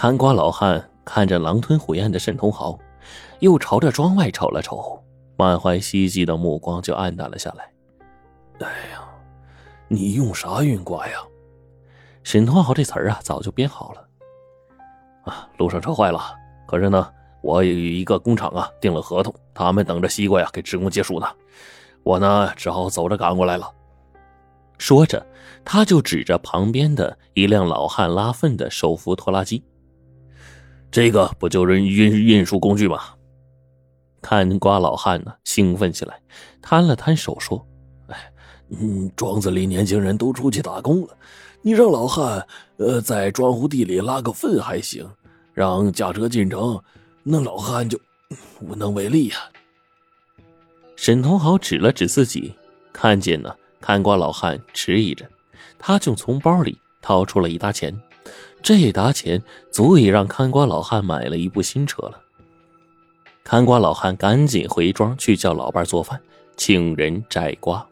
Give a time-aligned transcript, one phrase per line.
[0.00, 2.78] 看瓜老汉看着狼吞虎咽的沈同豪，
[3.40, 4.98] 又朝着庄外瞅了瞅，
[5.36, 7.70] 满怀希冀的目光就黯淡了下来。
[8.60, 9.06] 哎呀，
[9.88, 11.18] 你用啥运瓜呀？
[12.22, 14.08] 沈同豪这词儿啊，早就编好了。
[15.24, 16.34] 啊，路上车坏了，
[16.66, 17.12] 可是呢，
[17.42, 21.26] 我与一个工厂啊订了合同，他们等着西瓜呀给职工结束呢。
[22.04, 23.70] 我呢，只好走着赶过来了。
[24.78, 25.26] 说着，
[25.62, 29.62] 他就指着旁边的一辆老汉拉粪的手扶拖拉机。
[30.90, 33.00] 这个不就是运运输工具吗？
[34.22, 36.20] 看瓜老汉呢，兴奋起来，
[36.60, 37.66] 摊了摊手说
[38.08, 38.32] ：“哎，
[38.70, 41.16] 嗯，庄子里年轻人都出去打工了，
[41.62, 45.08] 你让老汉呃在庄户地里拉个粪还行，
[45.54, 46.82] 让驾车进城，
[47.22, 47.98] 那老汉就
[48.60, 49.36] 无能为力呀。”
[50.96, 52.54] 沈同豪指了指自己，
[52.92, 55.26] 看见呢，看瓜老汉迟疑着，
[55.78, 57.98] 他就从包里掏出了一沓钱，
[58.62, 62.20] 这沓钱足以让看瓜老汉买了一部新车了。
[63.42, 66.20] 看瓜老汉赶紧回庄去叫老伴做饭，
[66.56, 67.84] 请人摘瓜。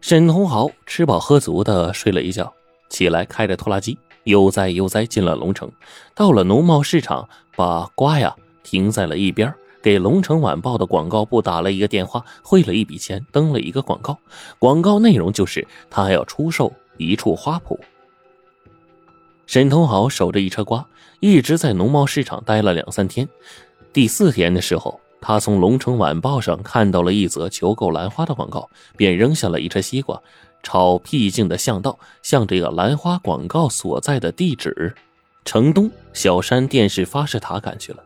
[0.00, 2.52] 沈同豪吃饱喝足的睡了一觉，
[2.88, 5.70] 起来开着拖拉机悠哉悠哉进了龙城，
[6.14, 9.52] 到了农贸市场，把瓜呀停在了一边。
[9.82, 14.18] 给《龙城晚报》的广告部打了一个电话，汇了一笔钱，登了一个广告。
[14.58, 17.78] 广告内容就是他要出售一处花圃。
[19.46, 20.84] 沈同豪守着一车瓜，
[21.20, 23.28] 一直在农贸市场待了两三天。
[23.92, 30.20] 第四天的时候，他从《龙城晚报》上看到了一则求购兰花的广告，便扔下了一车西瓜，
[30.64, 34.92] 朝僻静的巷道，向这个兰花广告所在的地址——
[35.44, 38.02] 城东小山电视发射塔赶去了。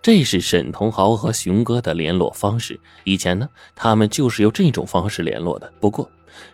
[0.00, 2.78] 这是沈同豪和熊哥的联络方式。
[3.04, 5.72] 以前呢，他们就是用这种方式联络的。
[5.80, 6.08] 不过，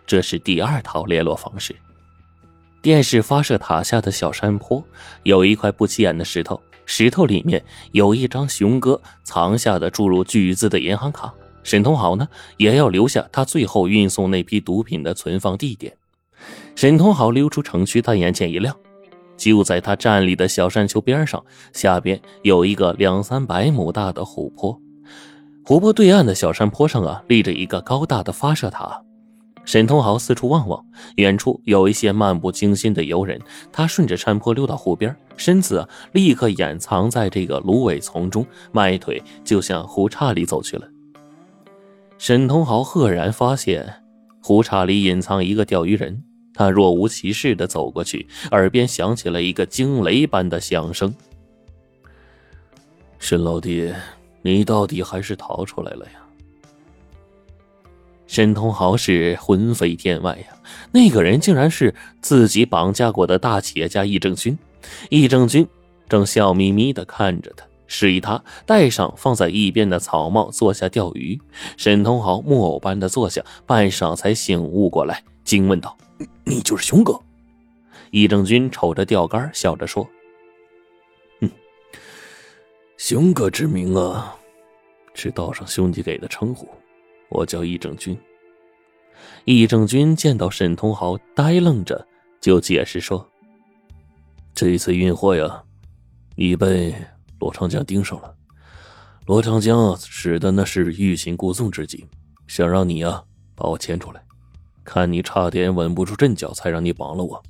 [0.06, 1.76] 这是第二套联络方式。
[2.80, 4.82] 电视发射塔下的小山坡
[5.24, 7.62] 有一块不起眼的石头，石头里面
[7.92, 11.32] 有一张熊哥藏下的注入巨资的银行卡。
[11.64, 12.26] 沈通豪呢，
[12.56, 15.92] 也要留下他最后运送那批毒品的存放地点。
[16.76, 18.74] 沈通豪溜出城区，他眼前一亮。
[19.36, 24.80] 就在他站立的小山丘边上，下边有一个两三百亩大的湖泊。
[25.64, 29.02] 湖泊对岸的小山坡上啊，立着一个高大的发射塔。
[29.68, 30.82] 沈通豪四处望望，
[31.16, 33.38] 远处有一些漫不经心的游人。
[33.70, 40.88] 他顺着山坡溜到湖边，身子立刻掩藏在这个芦苇丛中，迈腿就向湖岔里走去了。
[42.16, 44.02] 沈通豪赫然发现，
[44.42, 46.24] 湖岔里隐藏一个钓鱼人。
[46.54, 51.14] 他若无其事的走过去，耳边响起了一个惊雷般的响声。
[53.18, 53.92] 沈老弟，
[54.40, 56.12] 你到底还是逃出来了呀？
[58.28, 60.56] 沈通豪是魂飞天外呀！
[60.92, 64.56] 那个人竟然是自己绑架过的大企业家易正军。
[65.08, 65.66] 易正军
[66.08, 71.40] 正笑眯眯的看着他，示意他戴上放在一边的草帽，坐下钓鱼。
[71.78, 75.96] 沈通豪木偶般的坐下，半晌才醒悟过来，惊问道。
[76.44, 77.18] 你就是熊哥，
[78.10, 80.06] 易正军瞅着钓竿，笑着说
[81.40, 81.50] ：“哼，
[82.98, 84.36] 熊哥之名啊，
[85.14, 86.68] 是道上兄弟给的称呼，
[87.28, 88.18] 我叫易正军。”
[89.44, 92.06] 易正军见到沈通豪呆愣着，
[92.40, 93.26] 就解释说
[94.54, 95.62] ：“这次运货呀，
[96.36, 96.94] 你被
[97.38, 98.34] 罗长江盯上了。
[99.26, 102.06] 罗长江使的那是欲擒故纵之计，
[102.46, 103.22] 想让你呀
[103.54, 104.22] 把我牵出来。”
[104.84, 107.42] 看你差点稳不住阵脚，才让你绑了我，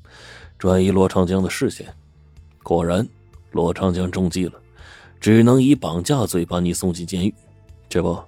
[0.58, 1.86] 转移罗长江的视线。
[2.64, 3.06] 果然，
[3.52, 4.60] 罗长江中计了，
[5.20, 7.32] 只能以绑架罪把你送进监狱。
[7.88, 8.20] 这不，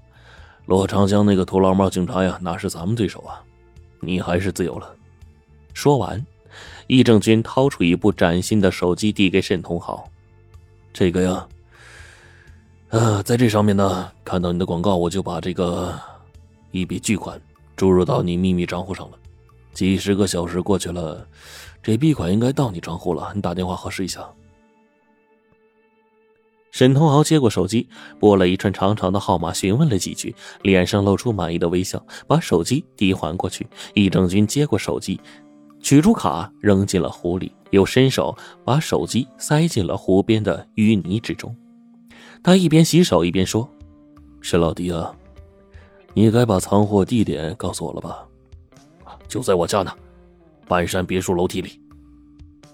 [0.67, 3.43] 罗长江那个土老帽警察呀，哪是咱们对手啊？
[4.01, 4.95] 你还是自由了。
[5.75, 6.25] 说完，
[6.87, 10.09] 易正军掏出一部崭新的手机递给沈同豪
[10.93, 11.49] ：“这个呀，
[12.89, 15.99] 呃，在这上面呢，看到你的广告，我就把这个
[16.71, 17.41] 一笔巨款。”
[17.77, 19.17] 注入到你秘密账户上了，
[19.73, 21.27] 几十个小时过去了，
[21.83, 23.33] 这笔款应该到你账户了。
[23.35, 24.21] 你打电话核实一下。
[26.71, 27.89] 沈同豪接过手机，
[28.19, 33.67] 拨了一串长长的号码，询问了几句，脸上露出满意的微笑，把手机递还过去。
[33.95, 35.21] 易正军接过手机，
[35.81, 41.55] 取出卡扔进了湖里，又伸手把手机塞进了湖边的淤泥之中。
[42.43, 43.69] 他一边洗手一边说
[44.41, 45.15] ：“沈老弟啊。”
[46.15, 48.27] 你该把藏货地点告诉我了吧？
[49.29, 49.93] 就在我家呢，
[50.67, 51.81] 半山别墅楼梯里。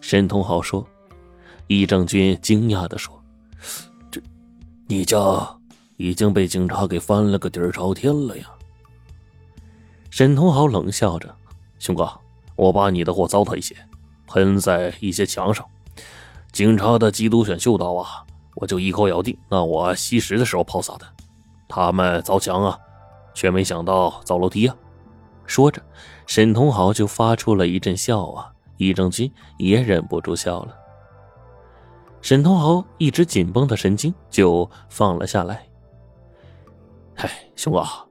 [0.01, 0.87] 沈同豪说。
[1.69, 3.21] 易正军惊讶的说
[4.11, 4.21] ：“这，
[4.87, 5.19] 你家
[5.97, 8.45] 已经被警察给翻了个底儿朝天了呀？”
[10.11, 11.35] 沈同豪冷笑着
[11.79, 12.11] ：“熊哥，
[12.55, 13.77] 我把你的货糟蹋一些，
[14.27, 15.65] 喷在一些墙上，
[16.53, 18.25] 警察的缉毒犬嗅到啊，
[18.55, 21.07] 我就一口咬定，那我吸食的时候抛洒的。
[21.69, 22.79] 他们凿墙啊，
[23.35, 24.75] 却没想到凿楼梯啊。
[25.45, 25.83] 说着，
[26.27, 30.75] 沈同豪就发出了一阵笑啊，易正军也忍不住笑了。
[32.27, 35.65] 沈同豪一直紧绷的神经就放了下来。
[37.15, 38.05] 嗨，兄啊，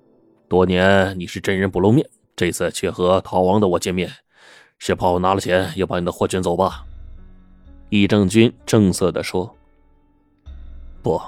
[0.48, 4.10] 多年你是真人不露面，这次却和逃亡的我见面，
[4.80, 6.86] 是怕我拿了钱要把你的货卷走吧？
[7.90, 9.54] 易正军正色的说
[11.04, 11.22] ：“不，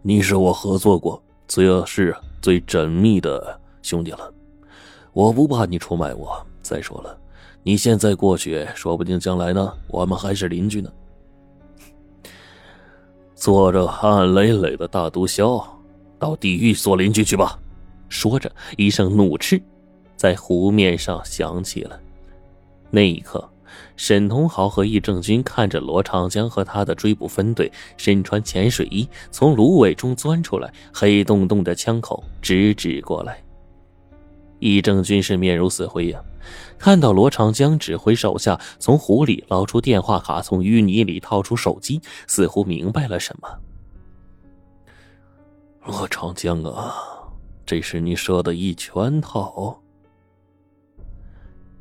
[0.00, 4.32] 你是我合作过最是最缜密的兄弟了。”
[5.12, 6.46] 我不怕你出卖我。
[6.62, 7.14] 再说了，
[7.62, 10.90] 你现在过去，说不定将来呢，我们还是邻居呢。
[13.46, 15.64] 做着汗累累的大毒枭，
[16.18, 17.56] 到地狱做邻居去吧！
[18.08, 19.62] 说着，一声怒斥
[20.16, 21.96] 在湖面上响起了。
[22.90, 23.48] 那一刻，
[23.94, 33.40] 沈同豪和易正军看着罗长江和他的追捕分队身穿潜水衣从芦苇中钻出来，黑洞洞的枪口直指过来。
[34.58, 36.20] 易正军是面如死灰呀，
[36.78, 43.48] 看到罗长江指挥手下从湖里捞出电话卡，从淤泥里掏出手机，似乎明白了什么。
[45.86, 46.94] 罗长江啊，
[47.64, 49.80] 这是你设的一圈套。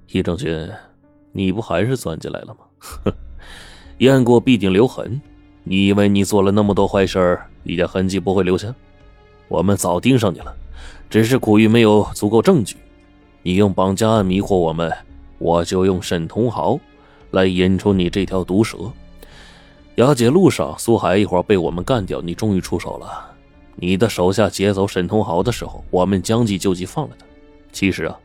[0.08, 0.72] 易正军，
[1.32, 2.60] 你不还是钻进来了吗？
[2.80, 3.14] 哼，
[4.00, 5.20] 雁过必定留痕。
[5.64, 8.74] 你以为你做了那么多坏事，一点痕迹不会留下？
[9.48, 10.56] 我们早盯上你了。
[11.10, 12.78] 只是苦于没有足够证据，
[13.46, 14.92] 你用绑架案迷惑我们，
[15.38, 16.80] 我就用沈同豪
[17.30, 18.76] 来引出你这条毒蛇。
[19.98, 23.36] 押解路上，苏海一伙被我们干掉，你终于出手了。
[23.76, 27.26] 你的手下劫走沈同豪的时候，我们将计就计放了他。
[27.72, 28.18] 其实啊，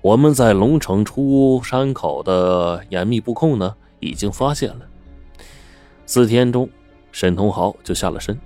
[0.00, 4.80] 我们在龙城出山口的严密布控呢，已经发现了。
[6.06, 6.68] 四天中，
[7.12, 8.36] 沈同豪就下了身。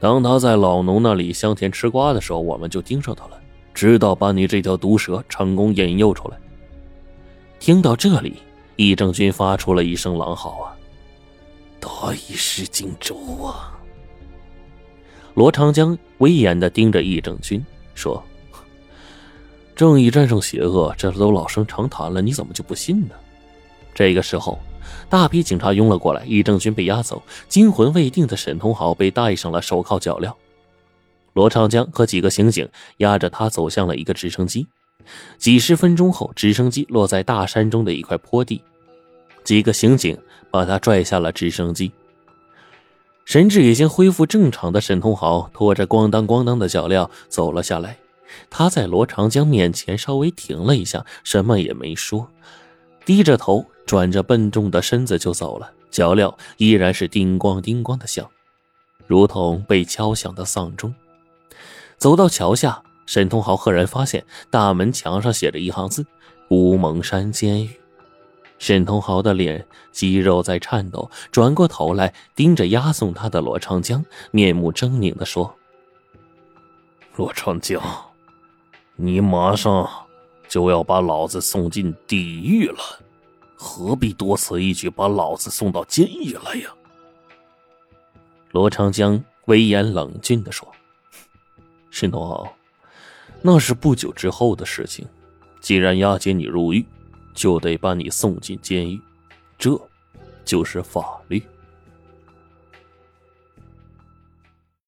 [0.00, 3.40] 当他在老农那里香甜吃瓜的时候，我们就盯上他了，
[3.76, 6.38] 直到把你这条毒蛇成功引诱出来。
[7.60, 8.36] 听到这里，
[8.76, 10.72] 易正军发出了一声狼嚎啊！
[11.78, 13.14] 大意失荆州
[13.44, 13.78] 啊！
[15.34, 17.62] 罗长江威严的盯着易正军
[17.94, 18.24] 说
[19.76, 23.14] ：“正义战胜邪恶，这都老生常谈了，你怎么就不信呢？”
[23.94, 24.58] 这个时候。
[25.08, 30.32] 大批警察拥了过来，易正军被押走，惊魂未定的沈同豪被戴上了手铐脚镣。
[31.36, 32.66] 罗长江和几个刑警
[32.96, 34.66] 押着他走向了一个直升机。
[35.36, 38.62] 几十分钟后，直升机落在大山中的一块坡地，
[39.44, 40.16] 几个刑警
[40.50, 41.92] 把他拽下了直升机。
[43.26, 47.98] 神志已经恢复正常的沈通豪拖着咣当咣当的脚镣走了下来，
[48.48, 52.26] 他在罗长江面前稍微停了一下，什么也没说，
[53.04, 53.62] 低着头。
[53.84, 58.28] 转着笨重的身子就走了，脚镣依然是叮咣叮咣的响，
[59.06, 60.92] 如同被敲响的丧钟。
[61.98, 66.04] 走到桥下，沈同豪赫然发现大门墙上写着一行字
[66.50, 67.70] ：“乌蒙山监狱。”
[68.58, 75.54] 沈同豪的脸肌肉在颤抖，转过头来盯着押送他的罗长江，面目狰狞地说
[77.16, 77.82] ：“罗长江，
[78.94, 79.86] 你马上
[80.48, 82.78] 就要把老子送进地狱了。”
[83.58, 86.70] 何必多此一举，把老子送到监狱来呀？
[88.52, 90.70] 罗长江威严冷峻的说
[91.98, 92.46] ：“沈同豪，
[93.40, 95.08] 那是不久之后的事情。
[95.62, 96.84] 既然押解你入狱，
[97.32, 99.00] 就得把你送进监狱，
[99.56, 99.80] 这
[100.44, 101.42] 就是法律。”